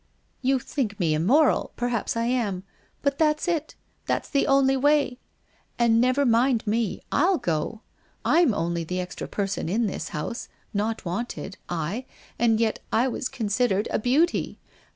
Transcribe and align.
e 0.41 0.47
You 0.47 0.57
think 0.57 0.99
me 0.99 1.13
immoral; 1.13 1.73
perhaps 1.75 2.17
I 2.17 2.23
am. 2.25 2.63
But 3.03 3.19
that's 3.19 3.47
it— 3.47 3.75
that's 4.07 4.29
the 4.31 4.47
only 4.47 4.75
way. 4.75 5.19
And 5.77 6.01
never 6.01 6.25
mind 6.25 6.65
me— 6.65 7.01
I'll 7.23 7.37
go. 7.37 7.81
I'm 8.25 8.51
only 8.51 8.83
the 8.83 8.99
extra 8.99 9.27
person 9.27 9.69
in 9.69 9.85
this 9.85 10.09
house, 10.09 10.49
not 10.73 11.05
wanted, 11.05 11.57
I, 11.69 12.05
and 12.39 12.59
yet 12.59 12.79
I 12.91 13.07
was 13.09 13.29
considered 13.29 13.87
a 13.91 13.99
beauty! 13.99 14.57